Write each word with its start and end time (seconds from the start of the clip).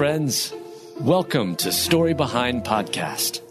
friends. 0.00 0.54
Welcome 0.98 1.56
to 1.56 1.70
Story 1.70 2.14
Behind 2.14 2.64
Podcast. 2.64 3.42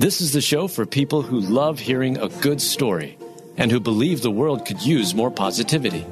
This 0.00 0.20
is 0.20 0.32
the 0.32 0.40
show 0.40 0.66
for 0.66 0.84
people 0.84 1.22
who 1.22 1.38
love 1.38 1.78
hearing 1.78 2.18
a 2.18 2.28
good 2.28 2.60
story 2.60 3.16
and 3.56 3.70
who 3.70 3.78
believe 3.78 4.20
the 4.20 4.28
world 4.28 4.66
could 4.66 4.82
use 4.82 5.14
more 5.14 5.30
positivity. 5.30 6.04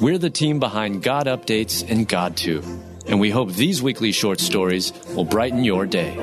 We're 0.00 0.18
the 0.18 0.28
team 0.28 0.58
behind 0.58 1.04
GodUpdates 1.04 1.88
and 1.88 2.08
GodTube, 2.08 2.66
and 3.06 3.20
we 3.20 3.30
hope 3.30 3.52
these 3.52 3.80
weekly 3.80 4.10
short 4.10 4.40
stories 4.40 4.92
will 5.14 5.24
brighten 5.24 5.62
your 5.62 5.86
day. 5.86 6.16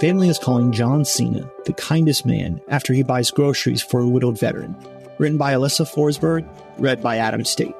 Family 0.00 0.30
is 0.30 0.38
calling 0.38 0.72
John 0.72 1.04
Cena 1.04 1.50
the 1.66 1.74
kindest 1.74 2.24
man 2.24 2.62
after 2.66 2.94
he 2.94 3.02
buys 3.02 3.30
groceries 3.30 3.82
for 3.82 4.00
a 4.00 4.08
widowed 4.08 4.40
veteran. 4.40 4.74
Written 5.18 5.38
by 5.38 5.52
Alyssa 5.54 5.86
Forsberg, 5.86 6.48
read 6.78 7.02
by 7.02 7.18
Adam 7.18 7.44
State. 7.44 7.74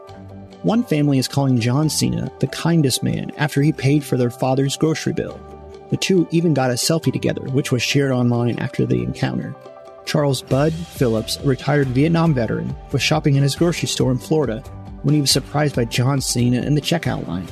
One 0.62 0.84
family 0.84 1.18
is 1.18 1.28
calling 1.28 1.60
John 1.60 1.90
Cena 1.90 2.30
the 2.38 2.46
kindest 2.46 3.02
man 3.02 3.30
after 3.36 3.60
he 3.60 3.72
paid 3.72 4.04
for 4.04 4.16
their 4.16 4.30
father's 4.30 4.76
grocery 4.76 5.12
bill. 5.12 5.38
The 5.90 5.96
two 5.96 6.26
even 6.30 6.54
got 6.54 6.70
a 6.70 6.74
selfie 6.74 7.12
together, 7.12 7.42
which 7.42 7.70
was 7.70 7.82
shared 7.82 8.12
online 8.12 8.58
after 8.58 8.86
the 8.86 9.02
encounter. 9.02 9.54
Charles 10.06 10.42
Bud 10.42 10.72
Phillips, 10.72 11.36
a 11.38 11.44
retired 11.44 11.88
Vietnam 11.88 12.34
veteran, 12.34 12.74
was 12.92 13.02
shopping 13.02 13.34
in 13.34 13.42
his 13.42 13.56
grocery 13.56 13.88
store 13.88 14.12
in 14.12 14.18
Florida 14.18 14.60
when 15.02 15.14
he 15.14 15.20
was 15.20 15.30
surprised 15.30 15.76
by 15.76 15.84
John 15.84 16.20
Cena 16.20 16.62
in 16.62 16.74
the 16.74 16.80
checkout 16.80 17.26
line. 17.26 17.48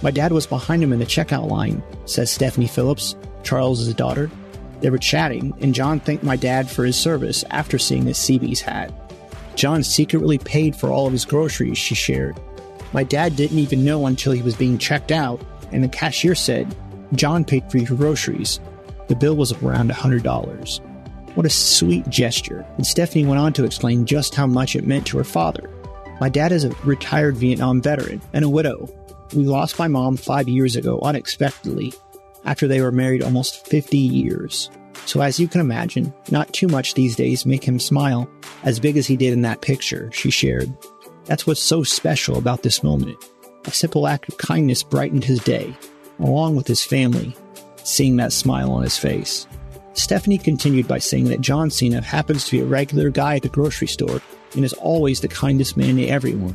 My 0.00 0.10
dad 0.10 0.32
was 0.32 0.46
behind 0.46 0.82
him 0.82 0.92
in 0.92 1.00
the 1.00 1.06
checkout 1.06 1.50
line, 1.50 1.82
says 2.04 2.30
Stephanie 2.30 2.68
Phillips, 2.68 3.16
Charles's 3.42 3.92
daughter. 3.94 4.30
They 4.80 4.90
were 4.90 4.98
chatting, 4.98 5.54
and 5.60 5.74
John 5.74 5.98
thanked 5.98 6.22
my 6.22 6.36
dad 6.36 6.70
for 6.70 6.84
his 6.84 6.96
service 6.96 7.44
after 7.50 7.78
seeing 7.78 8.04
his 8.04 8.16
Seabees 8.16 8.60
hat. 8.60 8.92
John 9.58 9.82
secretly 9.82 10.38
paid 10.38 10.76
for 10.76 10.88
all 10.88 11.08
of 11.08 11.12
his 11.12 11.24
groceries, 11.24 11.78
she 11.78 11.96
shared. 11.96 12.38
My 12.92 13.02
dad 13.02 13.34
didn't 13.34 13.58
even 13.58 13.84
know 13.84 14.06
until 14.06 14.30
he 14.30 14.40
was 14.40 14.54
being 14.54 14.78
checked 14.78 15.10
out, 15.10 15.40
and 15.72 15.82
the 15.82 15.88
cashier 15.88 16.36
said, 16.36 16.76
John 17.14 17.44
paid 17.44 17.68
for 17.68 17.78
your 17.78 17.96
groceries. 17.96 18.60
The 19.08 19.16
bill 19.16 19.34
was 19.34 19.52
around 19.60 19.90
$100. 19.90 20.80
What 21.34 21.44
a 21.44 21.50
sweet 21.50 22.08
gesture, 22.08 22.64
and 22.76 22.86
Stephanie 22.86 23.26
went 23.26 23.40
on 23.40 23.52
to 23.54 23.64
explain 23.64 24.06
just 24.06 24.36
how 24.36 24.46
much 24.46 24.76
it 24.76 24.86
meant 24.86 25.08
to 25.08 25.18
her 25.18 25.24
father. 25.24 25.68
My 26.20 26.28
dad 26.28 26.52
is 26.52 26.62
a 26.62 26.70
retired 26.84 27.36
Vietnam 27.36 27.82
veteran 27.82 28.22
and 28.32 28.44
a 28.44 28.48
widow. 28.48 28.88
We 29.34 29.42
lost 29.42 29.76
my 29.76 29.88
mom 29.88 30.16
five 30.16 30.48
years 30.48 30.76
ago 30.76 31.00
unexpectedly 31.02 31.92
after 32.44 32.68
they 32.68 32.80
were 32.80 32.92
married 32.92 33.24
almost 33.24 33.66
50 33.66 33.98
years. 33.98 34.70
So, 35.08 35.22
as 35.22 35.40
you 35.40 35.48
can 35.48 35.62
imagine, 35.62 36.12
not 36.30 36.52
too 36.52 36.68
much 36.68 36.92
these 36.92 37.16
days 37.16 37.46
make 37.46 37.64
him 37.64 37.80
smile 37.80 38.28
as 38.62 38.78
big 38.78 38.98
as 38.98 39.06
he 39.06 39.16
did 39.16 39.32
in 39.32 39.40
that 39.40 39.62
picture 39.62 40.10
she 40.12 40.30
shared. 40.30 40.70
That's 41.24 41.46
what's 41.46 41.62
so 41.62 41.82
special 41.82 42.36
about 42.36 42.62
this 42.62 42.82
moment. 42.82 43.16
A 43.64 43.70
simple 43.70 44.06
act 44.06 44.28
of 44.28 44.36
kindness 44.36 44.82
brightened 44.82 45.24
his 45.24 45.42
day, 45.42 45.74
along 46.18 46.56
with 46.56 46.66
his 46.66 46.84
family, 46.84 47.34
seeing 47.84 48.16
that 48.16 48.34
smile 48.34 48.70
on 48.70 48.82
his 48.82 48.98
face. 48.98 49.46
Stephanie 49.94 50.36
continued 50.36 50.86
by 50.86 50.98
saying 50.98 51.24
that 51.28 51.40
John 51.40 51.70
Cena 51.70 52.02
happens 52.02 52.44
to 52.44 52.58
be 52.58 52.60
a 52.60 52.66
regular 52.66 53.08
guy 53.08 53.36
at 53.36 53.42
the 53.44 53.48
grocery 53.48 53.88
store 53.88 54.20
and 54.54 54.62
is 54.62 54.74
always 54.74 55.22
the 55.22 55.28
kindest 55.28 55.74
man 55.74 55.96
to 55.96 56.06
everyone. 56.06 56.54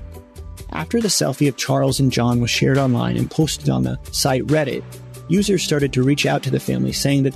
After 0.73 1.01
the 1.01 1.07
selfie 1.07 1.49
of 1.49 1.57
Charles 1.57 1.99
and 1.99 2.11
John 2.11 2.39
was 2.39 2.51
shared 2.51 2.77
online 2.77 3.17
and 3.17 3.31
posted 3.31 3.69
on 3.69 3.81
the 3.81 3.97
site 4.11 4.45
Reddit, 4.45 4.83
users 5.27 5.63
started 5.63 5.91
to 5.93 6.03
reach 6.03 6.27
out 6.27 6.43
to 6.43 6.51
the 6.51 6.59
family 6.59 6.91
saying 6.91 7.23
that 7.23 7.35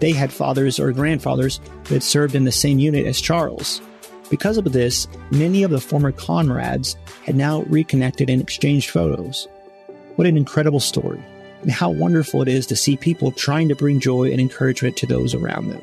they 0.00 0.12
had 0.12 0.32
fathers 0.32 0.78
or 0.78 0.92
grandfathers 0.92 1.60
that 1.84 1.94
had 1.94 2.02
served 2.02 2.34
in 2.34 2.44
the 2.44 2.52
same 2.52 2.78
unit 2.78 3.06
as 3.06 3.20
Charles. 3.20 3.80
Because 4.30 4.58
of 4.58 4.72
this, 4.72 5.08
many 5.30 5.62
of 5.62 5.70
the 5.70 5.80
former 5.80 6.12
comrades 6.12 6.96
had 7.24 7.34
now 7.34 7.62
reconnected 7.62 8.28
and 8.28 8.42
exchanged 8.42 8.90
photos. 8.90 9.48
What 10.16 10.26
an 10.26 10.36
incredible 10.36 10.80
story, 10.80 11.22
and 11.62 11.70
how 11.70 11.90
wonderful 11.90 12.42
it 12.42 12.48
is 12.48 12.66
to 12.66 12.76
see 12.76 12.96
people 12.96 13.32
trying 13.32 13.68
to 13.68 13.76
bring 13.76 14.00
joy 14.00 14.30
and 14.30 14.40
encouragement 14.40 14.96
to 14.98 15.06
those 15.06 15.34
around 15.34 15.70
them. 15.70 15.82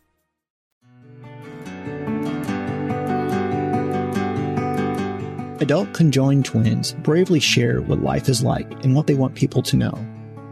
Adult 5.61 5.93
conjoined 5.93 6.43
twins 6.43 6.93
bravely 7.03 7.39
share 7.39 7.81
what 7.81 8.01
life 8.01 8.27
is 8.27 8.43
like 8.43 8.83
and 8.83 8.95
what 8.95 9.05
they 9.05 9.13
want 9.13 9.35
people 9.35 9.61
to 9.61 9.77
know. 9.77 9.93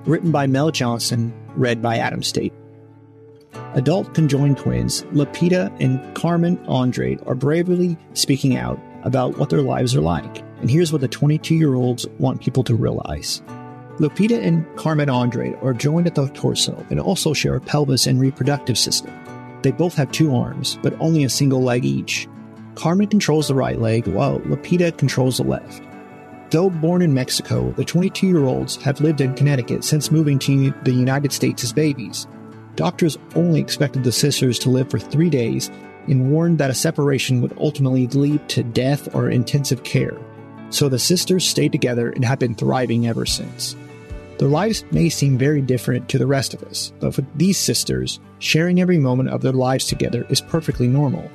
Written 0.06 0.32
by 0.32 0.46
Mel 0.46 0.70
Johnson, 0.70 1.34
read 1.56 1.82
by 1.82 1.98
Adam 1.98 2.22
State. 2.22 2.54
Adult 3.74 4.14
conjoined 4.14 4.60
twins, 4.60 5.02
Lupita 5.06 5.76
and 5.82 6.16
Carmen 6.16 6.64
Andrade, 6.68 7.24
are 7.26 7.34
bravely 7.34 7.98
speaking 8.14 8.56
out 8.56 8.80
about 9.02 9.36
what 9.40 9.50
their 9.50 9.64
lives 9.64 9.96
are 9.96 10.02
like. 10.02 10.44
And 10.62 10.70
here's 10.70 10.92
what 10.92 11.02
the 11.02 11.08
22 11.08 11.56
year 11.56 11.74
olds 11.74 12.06
want 12.20 12.40
people 12.40 12.64
to 12.66 12.76
realize. 12.76 13.42
Lupita 13.98 14.40
and 14.40 14.64
Carmen 14.78 15.10
Andrade 15.10 15.58
are 15.64 15.74
joined 15.74 16.06
at 16.06 16.14
the 16.14 16.28
torso 16.28 16.86
and 16.92 17.00
also 17.00 17.34
share 17.34 17.56
a 17.56 17.62
pelvis 17.62 18.06
and 18.06 18.22
reproductive 18.22 18.78
system. 18.78 19.12
They 19.64 19.72
both 19.72 19.96
have 19.96 20.12
two 20.12 20.36
arms, 20.36 20.78
but 20.84 20.94
only 21.00 21.24
a 21.24 21.30
single 21.30 21.64
leg 21.64 21.84
each. 21.84 22.28
Carmen 22.80 23.08
controls 23.08 23.50
the 23.50 23.56
right 23.56 23.78
leg, 23.78 24.08
while 24.08 24.40
Lupita 24.40 24.98
controls 24.98 25.36
the 25.36 25.44
left. 25.44 25.84
Though 26.50 26.70
born 26.70 27.02
in 27.02 27.14
Mexico, 27.14 27.74
the 27.74 27.84
22 27.84 28.26
year 28.26 28.46
olds 28.46 28.78
have 28.78 29.02
lived 29.02 29.20
in 29.20 29.36
Connecticut 29.36 29.84
since 29.84 30.12
moving 30.12 30.40
to 30.40 30.72
the 30.84 30.94
United 30.94 31.34
States 31.34 31.62
as 31.66 31.74
babies. 31.74 32.26
Doctors 32.78 33.18
only 33.36 33.60
expected 33.60 34.06
the 34.06 34.14
sisters 34.14 34.58
to 34.60 34.70
live 34.70 34.90
for 34.90 34.98
three 34.98 35.30
days 35.30 35.70
and 36.08 36.32
warned 36.32 36.58
that 36.60 36.70
a 36.70 36.74
separation 36.74 37.42
would 37.42 37.54
ultimately 37.58 38.08
lead 38.08 38.48
to 38.48 38.64
death 38.64 39.14
or 39.14 39.30
intensive 39.30 39.84
care. 39.84 40.18
So 40.70 40.88
the 40.88 41.00
sisters 41.00 41.46
stayed 41.46 41.74
together 41.74 42.10
and 42.10 42.24
have 42.24 42.40
been 42.40 42.56
thriving 42.56 43.08
ever 43.08 43.26
since. 43.26 43.76
Their 44.38 44.48
lives 44.48 44.86
may 44.92 45.10
seem 45.10 45.38
very 45.38 45.62
different 45.62 46.08
to 46.10 46.18
the 46.18 46.28
rest 46.28 46.54
of 46.54 46.64
us, 46.64 46.94
but 47.02 47.14
for 47.14 47.26
these 47.36 47.58
sisters, 47.58 48.22
sharing 48.40 48.80
every 48.80 49.00
moment 49.00 49.32
of 49.32 49.42
their 49.42 49.52
lives 49.52 49.86
together 49.86 50.26
is 50.30 50.40
perfectly 50.40 50.88
normal. 50.88 51.30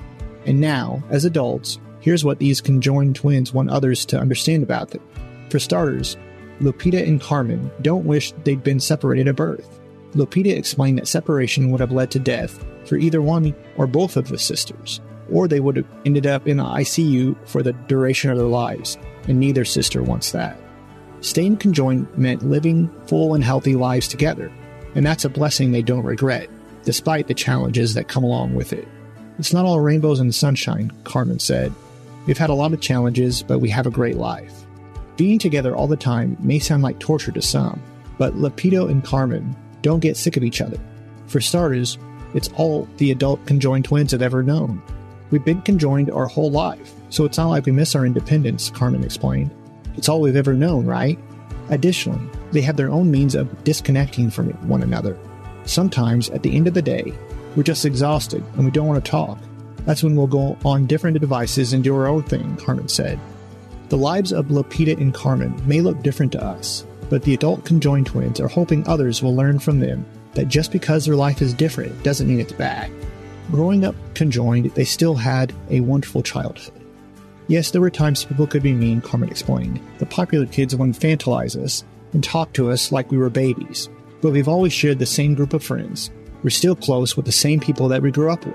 And 0.47 0.61
now, 0.61 1.03
as 1.11 1.25
adults, 1.25 1.79
here's 2.01 2.25
what 2.25 2.39
these 2.39 2.61
conjoined 2.61 3.17
twins 3.17 3.53
want 3.53 3.71
others 3.71 4.05
to 4.07 4.21
understand 4.21 4.63
about 4.63 4.91
them. 4.91 5.03
For 5.51 5.59
starters, 5.59 6.17
Lupita 6.61 7.07
and 7.07 7.21
Carmen 7.21 7.71
don't 7.83 8.05
wish 8.05 8.33
they'd 8.45 8.63
been 8.63 8.81
separated 8.81 9.29
at 9.29 9.37
birth. 9.37 9.81
Lupita 10.15 10.57
explained 10.57 10.99
that 10.99 11.09
separation 11.09 11.71
would 11.71 11.81
have 11.81 11.93
led 11.93 12.11
to 12.13 12.19
death 12.19 12.65
for 12.85 12.97
either 12.97 13.21
one 13.21 13.55
or 13.77 13.87
both 13.87 14.17
of 14.17 14.29
the 14.29 14.39
sisters, 14.39 15.01
or 15.31 15.49
they 15.49 15.61
would 15.61 15.77
have 15.77 15.87
ended 16.05 16.27
up 16.27 16.47
in 16.47 16.59
the 16.59 16.65
ICU 16.65 17.37
for 17.47 17.63
the 17.63 17.73
duration 17.73 18.31
of 18.31 18.39
their 18.39 18.47
lives, 18.47 18.97
and 19.27 19.41
neither 19.41 19.65
sister 19.65 20.03
wants 20.03 20.31
that. 20.33 20.59
Staying 21.21 21.57
conjoined 21.57 22.07
meant 22.19 22.49
living 22.49 22.91
full 23.07 23.35
and 23.35 23.43
healthy 23.43 23.75
lives 23.75 24.07
together, 24.07 24.53
and 24.95 25.05
that's 25.05 25.25
a 25.25 25.31
blessing 25.31 25.73
they 25.73 25.83
don't 25.83 26.05
regret, 26.05 26.49
despite 26.85 27.27
the 27.27 27.35
challenges 27.35 27.95
that 27.95 28.09
come 28.09 28.23
along 28.23 28.55
with 28.55 28.73
it. 28.73 28.87
It's 29.39 29.53
not 29.53 29.65
all 29.65 29.81
rainbows 29.81 30.21
and 30.21 30.35
sunshine, 30.35 30.93
Carmen 31.05 31.39
said. 31.39 31.73
We've 32.27 32.39
had 32.39 32.51
a 32.51 32.55
lot 32.55 32.73
of 32.73 32.81
challenges, 32.81 33.43
but 33.43 33.59
we 33.59 33.69
have 33.71 33.87
a 33.87 33.91
great 33.91 34.17
life. 34.17 34.65
Being 35.17 35.39
together 35.39 35.77
all 35.77 35.87
the 35.87 35.97
time 35.97 36.37
may 36.41 36.59
sound 36.59 36.83
like 36.83 36.99
torture 36.99 37.33
to 37.33 37.43
some, 37.43 37.83
but 38.19 38.35
Lupita 38.35 38.89
and 38.89 39.05
Carmen 39.05 39.55
don't 39.83 40.01
get 40.01 40.17
sick 40.17 40.37
of 40.37 40.45
each 40.45 40.61
other. 40.61 40.79
For 41.27 41.41
starters, 41.41 41.99
It's 42.35 42.51
all 42.57 42.89
the 42.97 43.13
adult 43.13 43.47
conjoined 43.47 43.85
twins 43.85 44.11
have 44.11 44.21
ever 44.21 44.43
known. 44.43 44.83
We've 45.31 45.45
been 45.45 45.63
conjoined 45.63 46.11
our 46.11 46.27
whole 46.27 46.51
life, 46.51 46.93
so 47.09 47.25
it's 47.25 47.39
not 47.39 47.49
like 47.49 47.65
we 47.65 47.73
miss 47.73 47.95
our 47.95 48.05
independence, 48.05 48.71
Carmen 48.71 49.05
explained. 49.05 49.53
It's 49.97 50.09
all 50.09 50.21
we've 50.21 50.37
ever 50.37 50.55
known, 50.55 50.85
right? 50.85 51.19
Additionally, 51.71 52.29
they 52.51 52.61
have 52.61 52.77
their 52.77 52.91
own 52.91 53.11
means 53.11 53.37
of 53.37 53.63
disconnecting 53.65 54.31
from 54.31 54.51
one 54.69 54.83
another. 54.83 55.17
Sometimes, 55.65 56.29
at 56.31 56.43
the 56.43 56.55
end 56.55 56.67
of 56.67 56.75
the 56.75 56.83
day, 56.83 57.13
we're 57.57 57.63
just 57.63 57.85
exhausted 57.85 58.45
and 58.55 58.65
we 58.65 58.71
don't 58.71 58.87
want 58.87 59.05
to 59.05 59.11
talk. 59.11 59.39
That's 59.85 60.03
when 60.03 60.17
we'll 60.17 60.27
go 60.27 60.57
on 60.65 60.87
different 60.87 61.21
devices 61.21 61.73
and 61.73 61.85
do 61.85 61.95
our 61.95 62.07
own 62.07 62.23
thing, 62.23 62.57
Carmen 62.57 62.89
said. 62.89 63.19
The 63.91 63.99
lives 63.99 64.33
of 64.33 64.47
Lupita 64.47 64.99
and 64.99 65.13
Carmen 65.13 65.61
may 65.67 65.81
look 65.81 66.03
different 66.03 66.33
to 66.33 66.43
us, 66.43 66.87
but 67.11 67.23
the 67.23 67.35
adult 67.35 67.65
conjoined 67.65 68.07
twins 68.07 68.41
are 68.41 68.49
hoping 68.49 68.87
others 68.87 69.23
will 69.23 69.37
learn 69.37 69.59
from 69.59 69.79
them 69.79 70.07
that 70.33 70.49
just 70.49 70.73
because 70.73 71.05
their 71.05 71.17
life 71.17 71.43
is 71.43 71.55
different 71.55 72.03
doesn't 72.03 72.27
mean 72.27 72.41
it's 72.41 72.53
bad. 72.53 72.91
Growing 73.51 73.85
up 73.85 73.95
conjoined, 74.15 74.67
they 74.71 74.85
still 74.85 75.15
had 75.15 75.53
a 75.71 75.81
wonderful 75.81 76.23
childhood. 76.23 76.73
Yes, 77.47 77.71
there 77.71 77.83
were 77.83 77.91
times 77.91 78.25
people 78.25 78.47
could 78.47 78.63
be 78.63 78.73
mean, 78.73 79.03
Carmen 79.03 79.29
explained. 79.29 79.81
The 79.99 80.07
popular 80.07 80.47
kids 80.47 80.75
would 80.75 80.89
infantilize 80.89 81.63
us 81.63 81.85
and 82.15 82.25
talk 82.25 82.55
to 82.55 82.71
us 82.71 82.91
like 82.91 83.11
we 83.11 83.19
were 83.19 83.29
babies. 83.29 83.91
But 84.23 84.33
we've 84.33 84.49
always 84.49 84.73
shared 84.73 84.99
the 84.99 85.07
same 85.07 85.35
group 85.35 85.53
of 85.53 85.63
friends. 85.63 86.11
We're 86.45 86.51
still 86.51 86.77
close 86.77 87.17
with 87.17 87.25
the 87.25 87.33
same 87.33 87.59
people 87.59 87.89
that 87.89 88.03
we 88.03 88.11
grew 88.11 88.31
up 88.31 88.45
with. 88.45 88.55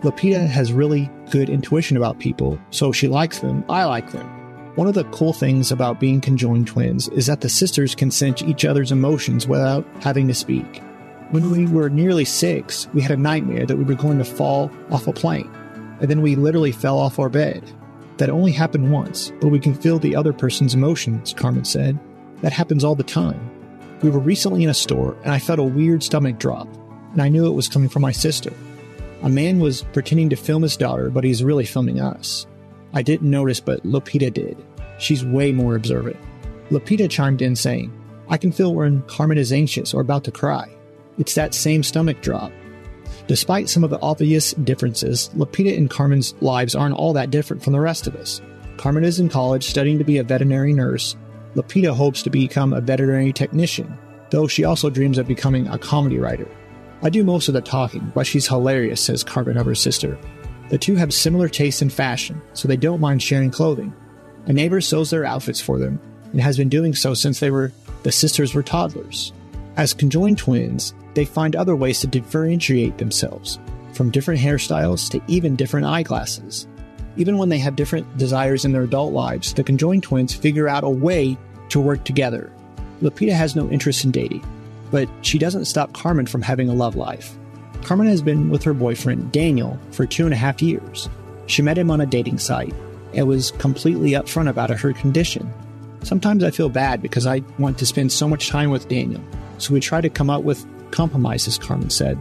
Lupita 0.00 0.44
has 0.48 0.72
really 0.72 1.08
good 1.30 1.48
intuition 1.48 1.96
about 1.96 2.18
people, 2.18 2.58
so 2.70 2.90
she 2.90 3.06
likes 3.06 3.38
them, 3.38 3.64
I 3.68 3.84
like 3.84 4.10
them. 4.10 4.26
One 4.74 4.88
of 4.88 4.94
the 4.94 5.04
cool 5.04 5.32
things 5.32 5.70
about 5.70 6.00
being 6.00 6.20
conjoined 6.20 6.66
twins 6.66 7.06
is 7.10 7.26
that 7.26 7.40
the 7.40 7.48
sisters 7.48 7.94
can 7.94 8.10
sense 8.10 8.42
each 8.42 8.64
other's 8.64 8.90
emotions 8.90 9.46
without 9.46 9.86
having 10.00 10.26
to 10.26 10.34
speak. 10.34 10.82
When 11.30 11.50
we 11.52 11.66
were 11.68 11.88
nearly 11.88 12.24
six, 12.24 12.88
we 12.92 13.00
had 13.00 13.12
a 13.12 13.16
nightmare 13.16 13.66
that 13.66 13.76
we 13.78 13.84
were 13.84 13.94
going 13.94 14.18
to 14.18 14.24
fall 14.24 14.68
off 14.90 15.06
a 15.06 15.12
plane, 15.12 15.48
and 16.00 16.10
then 16.10 16.22
we 16.22 16.34
literally 16.34 16.72
fell 16.72 16.98
off 16.98 17.20
our 17.20 17.28
bed. 17.28 17.62
That 18.16 18.30
only 18.30 18.50
happened 18.50 18.90
once, 18.90 19.32
but 19.40 19.48
we 19.48 19.60
can 19.60 19.74
feel 19.74 20.00
the 20.00 20.16
other 20.16 20.32
person's 20.32 20.74
emotions, 20.74 21.34
Carmen 21.34 21.64
said. 21.64 21.96
That 22.40 22.52
happens 22.52 22.82
all 22.82 22.96
the 22.96 23.04
time. 23.04 23.48
We 24.02 24.10
were 24.10 24.18
recently 24.18 24.64
in 24.64 24.70
a 24.70 24.74
store, 24.74 25.16
and 25.22 25.32
I 25.32 25.38
felt 25.38 25.60
a 25.60 25.62
weird 25.62 26.02
stomach 26.02 26.40
drop, 26.40 26.66
and 27.12 27.22
I 27.22 27.28
knew 27.28 27.46
it 27.46 27.54
was 27.54 27.68
coming 27.68 27.88
from 27.88 28.02
my 28.02 28.12
sister. 28.12 28.52
A 29.22 29.28
man 29.28 29.60
was 29.60 29.82
pretending 29.92 30.30
to 30.30 30.36
film 30.36 30.62
his 30.62 30.76
daughter, 30.76 31.08
but 31.10 31.24
he's 31.24 31.44
really 31.44 31.64
filming 31.64 32.00
us. 32.00 32.46
I 32.92 33.02
didn't 33.02 33.30
notice, 33.30 33.60
but 33.60 33.82
Lupita 33.84 34.32
did. 34.32 34.56
She's 34.98 35.24
way 35.24 35.52
more 35.52 35.76
observant. 35.76 36.16
Lupita 36.70 37.08
chimed 37.08 37.42
in, 37.42 37.54
saying, 37.54 37.92
I 38.28 38.36
can 38.36 38.52
feel 38.52 38.74
when 38.74 39.02
Carmen 39.02 39.38
is 39.38 39.52
anxious 39.52 39.94
or 39.94 40.00
about 40.00 40.24
to 40.24 40.30
cry. 40.30 40.68
It's 41.18 41.34
that 41.34 41.54
same 41.54 41.82
stomach 41.82 42.20
drop. 42.22 42.52
Despite 43.26 43.68
some 43.68 43.84
of 43.84 43.90
the 43.90 44.00
obvious 44.00 44.52
differences, 44.54 45.30
Lupita 45.36 45.76
and 45.76 45.88
Carmen's 45.88 46.34
lives 46.40 46.74
aren't 46.74 46.96
all 46.96 47.12
that 47.12 47.30
different 47.30 47.62
from 47.62 47.72
the 47.72 47.80
rest 47.80 48.06
of 48.06 48.16
us. 48.16 48.40
Carmen 48.76 49.04
is 49.04 49.20
in 49.20 49.28
college 49.28 49.64
studying 49.64 49.98
to 49.98 50.04
be 50.04 50.18
a 50.18 50.24
veterinary 50.24 50.72
nurse. 50.72 51.14
Lupita 51.54 51.94
hopes 51.94 52.22
to 52.22 52.30
become 52.30 52.72
a 52.72 52.80
veterinary 52.80 53.32
technician, 53.32 53.96
though 54.30 54.48
she 54.48 54.64
also 54.64 54.90
dreams 54.90 55.18
of 55.18 55.28
becoming 55.28 55.68
a 55.68 55.78
comedy 55.78 56.18
writer. 56.18 56.48
I 57.02 57.10
do 57.10 57.24
most 57.24 57.48
of 57.48 57.54
the 57.54 57.60
talking, 57.60 58.12
but 58.14 58.26
she's 58.26 58.46
hilarious, 58.46 59.00
says 59.00 59.24
Carmen 59.24 59.56
of 59.56 59.66
her 59.66 59.74
sister. 59.74 60.16
The 60.68 60.78
two 60.78 60.94
have 60.94 61.12
similar 61.12 61.48
tastes 61.48 61.82
in 61.82 61.90
fashion, 61.90 62.40
so 62.54 62.68
they 62.68 62.76
don't 62.76 63.00
mind 63.00 63.22
sharing 63.22 63.50
clothing. 63.50 63.92
A 64.46 64.52
neighbor 64.52 64.80
sews 64.80 65.10
their 65.10 65.24
outfits 65.24 65.60
for 65.60 65.78
them, 65.78 66.00
and 66.30 66.40
has 66.40 66.56
been 66.56 66.68
doing 66.68 66.94
so 66.94 67.14
since 67.14 67.40
they 67.40 67.50
were 67.50 67.72
the 68.04 68.12
sisters 68.12 68.54
were 68.54 68.62
toddlers. 68.62 69.32
As 69.76 69.94
conjoined 69.94 70.38
twins, 70.38 70.94
they 71.14 71.24
find 71.24 71.54
other 71.54 71.76
ways 71.76 72.00
to 72.00 72.06
differentiate 72.06 72.98
themselves, 72.98 73.58
from 73.92 74.10
different 74.10 74.40
hairstyles 74.40 75.10
to 75.10 75.20
even 75.28 75.56
different 75.56 75.86
eyeglasses. 75.86 76.66
Even 77.16 77.36
when 77.36 77.48
they 77.48 77.58
have 77.58 77.76
different 77.76 78.16
desires 78.16 78.64
in 78.64 78.72
their 78.72 78.84
adult 78.84 79.12
lives, 79.12 79.52
the 79.52 79.62
conjoined 79.62 80.02
twins 80.02 80.34
figure 80.34 80.68
out 80.68 80.84
a 80.84 80.90
way 80.90 81.36
to 81.68 81.80
work 81.80 82.04
together. 82.04 82.50
Lupita 83.02 83.32
has 83.32 83.54
no 83.54 83.68
interest 83.70 84.04
in 84.04 84.10
dating, 84.10 84.44
but 84.92 85.08
she 85.22 85.38
doesn't 85.38 85.64
stop 85.64 85.92
Carmen 85.92 86.26
from 86.26 86.42
having 86.42 86.68
a 86.68 86.74
love 86.74 86.94
life. 86.94 87.36
Carmen 87.82 88.06
has 88.06 88.22
been 88.22 88.50
with 88.50 88.62
her 88.62 88.74
boyfriend, 88.74 89.32
Daniel, 89.32 89.76
for 89.90 90.06
two 90.06 90.24
and 90.24 90.32
a 90.32 90.36
half 90.36 90.62
years. 90.62 91.08
She 91.46 91.62
met 91.62 91.78
him 91.78 91.90
on 91.90 92.00
a 92.00 92.06
dating 92.06 92.38
site 92.38 92.74
and 93.12 93.26
was 93.26 93.50
completely 93.52 94.12
upfront 94.12 94.48
about 94.48 94.70
her 94.70 94.92
condition. 94.92 95.52
Sometimes 96.04 96.44
I 96.44 96.50
feel 96.50 96.68
bad 96.68 97.02
because 97.02 97.26
I 97.26 97.42
want 97.58 97.78
to 97.78 97.86
spend 97.86 98.12
so 98.12 98.28
much 98.28 98.48
time 98.48 98.70
with 98.70 98.88
Daniel, 98.88 99.22
so 99.58 99.72
we 99.74 99.80
try 99.80 100.00
to 100.00 100.08
come 100.08 100.30
up 100.30 100.42
with 100.44 100.64
compromises, 100.92 101.58
Carmen 101.58 101.90
said. 101.90 102.18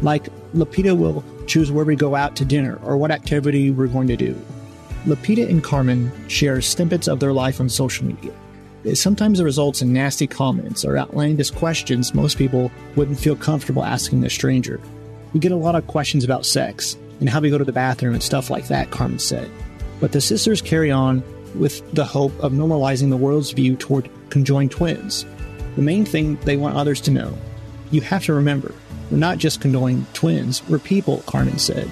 Like, 0.00 0.28
Lupita 0.54 0.96
will 0.96 1.22
choose 1.46 1.70
where 1.70 1.84
we 1.84 1.96
go 1.96 2.14
out 2.14 2.36
to 2.36 2.44
dinner 2.44 2.78
or 2.82 2.96
what 2.96 3.10
activity 3.10 3.70
we're 3.70 3.86
going 3.86 4.08
to 4.08 4.16
do. 4.16 4.40
Lupita 5.04 5.48
and 5.48 5.62
Carmen 5.62 6.12
share 6.28 6.60
snippets 6.60 7.08
of 7.08 7.20
their 7.20 7.32
life 7.32 7.60
on 7.60 7.68
social 7.68 8.06
media. 8.06 8.32
Sometimes 8.94 9.38
it 9.38 9.44
results 9.44 9.80
in 9.80 9.92
nasty 9.92 10.26
comments 10.26 10.84
or 10.84 10.98
outlandish 10.98 11.50
questions 11.50 12.14
most 12.14 12.36
people 12.36 12.70
wouldn't 12.96 13.20
feel 13.20 13.36
comfortable 13.36 13.84
asking 13.84 14.24
a 14.24 14.30
stranger. 14.30 14.80
We 15.32 15.40
get 15.40 15.52
a 15.52 15.56
lot 15.56 15.76
of 15.76 15.86
questions 15.86 16.24
about 16.24 16.44
sex 16.44 16.96
and 17.20 17.28
how 17.28 17.40
we 17.40 17.50
go 17.50 17.58
to 17.58 17.64
the 17.64 17.72
bathroom 17.72 18.14
and 18.14 18.22
stuff 18.22 18.50
like 18.50 18.66
that, 18.68 18.90
Carmen 18.90 19.20
said. 19.20 19.48
But 20.00 20.10
the 20.10 20.20
sisters 20.20 20.60
carry 20.60 20.90
on 20.90 21.22
with 21.54 21.88
the 21.94 22.04
hope 22.04 22.32
of 22.40 22.52
normalizing 22.52 23.10
the 23.10 23.16
world's 23.16 23.52
view 23.52 23.76
toward 23.76 24.10
conjoined 24.30 24.72
twins. 24.72 25.24
The 25.76 25.82
main 25.82 26.04
thing 26.04 26.36
they 26.44 26.56
want 26.56 26.76
others 26.76 27.00
to 27.02 27.10
know 27.10 27.36
you 27.92 28.00
have 28.00 28.24
to 28.24 28.32
remember, 28.32 28.74
we're 29.10 29.18
not 29.18 29.38
just 29.38 29.60
conjoined 29.60 30.12
twins, 30.14 30.66
we're 30.68 30.78
people, 30.78 31.18
Carmen 31.26 31.58
said. 31.58 31.88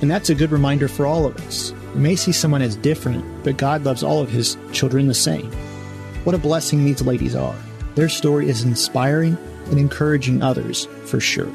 And 0.00 0.10
that's 0.10 0.30
a 0.30 0.34
good 0.34 0.50
reminder 0.50 0.88
for 0.88 1.06
all 1.06 1.26
of 1.26 1.36
us. 1.46 1.72
We 1.94 2.00
may 2.00 2.16
see 2.16 2.32
someone 2.32 2.62
as 2.62 2.76
different, 2.76 3.44
but 3.44 3.58
God 3.58 3.84
loves 3.84 4.02
all 4.02 4.20
of 4.20 4.30
his 4.30 4.56
children 4.72 5.06
the 5.06 5.14
same. 5.14 5.50
What 6.24 6.34
a 6.34 6.38
blessing 6.38 6.84
these 6.84 7.02
ladies 7.02 7.36
are. 7.36 7.54
Their 7.94 8.08
story 8.08 8.48
is 8.48 8.62
inspiring 8.62 9.36
and 9.66 9.78
encouraging 9.78 10.42
others 10.42 10.86
for 11.04 11.20
sure. 11.20 11.50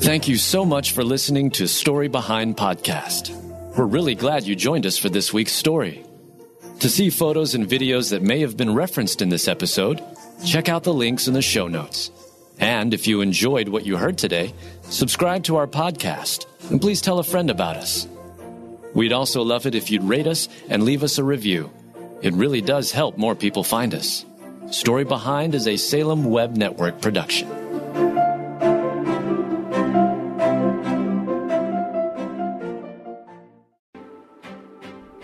Thank 0.00 0.28
you 0.28 0.36
so 0.36 0.66
much 0.66 0.92
for 0.92 1.04
listening 1.04 1.50
to 1.52 1.66
Story 1.66 2.08
Behind 2.08 2.56
Podcast. 2.56 3.30
We're 3.76 3.86
really 3.86 4.14
glad 4.14 4.44
you 4.44 4.56
joined 4.56 4.84
us 4.84 4.98
for 4.98 5.08
this 5.08 5.32
week's 5.32 5.52
story. 5.52 6.04
To 6.80 6.88
see 6.88 7.10
photos 7.10 7.54
and 7.54 7.66
videos 7.66 8.10
that 8.10 8.20
may 8.20 8.40
have 8.40 8.56
been 8.56 8.74
referenced 8.74 9.22
in 9.22 9.28
this 9.28 9.48
episode, 9.48 10.02
check 10.44 10.68
out 10.68 10.82
the 10.82 10.92
links 10.92 11.28
in 11.28 11.34
the 11.34 11.42
show 11.42 11.68
notes. 11.68 12.10
And 12.60 12.92
if 12.94 13.06
you 13.06 13.22
enjoyed 13.22 13.68
what 13.68 13.86
you 13.86 13.96
heard 13.96 14.18
today, 14.18 14.54
subscribe 14.82 15.44
to 15.44 15.56
our 15.56 15.66
podcast 15.66 16.46
and 16.70 16.80
please 16.80 17.00
tell 17.00 17.18
a 17.18 17.24
friend 17.24 17.50
about 17.50 17.76
us. 17.76 18.06
We'd 18.94 19.12
also 19.12 19.42
love 19.42 19.66
it 19.66 19.74
if 19.74 19.90
you'd 19.90 20.04
rate 20.04 20.26
us 20.26 20.48
and 20.68 20.82
leave 20.84 21.02
us 21.02 21.18
a 21.18 21.24
review. 21.24 21.70
It 22.22 22.34
really 22.34 22.60
does 22.60 22.92
help 22.92 23.16
more 23.16 23.34
people 23.34 23.64
find 23.64 23.94
us. 23.94 24.24
Story 24.70 25.04
Behind 25.04 25.54
is 25.54 25.66
a 25.66 25.76
Salem 25.76 26.24
Web 26.24 26.56
Network 26.56 27.00
production. 27.00 27.59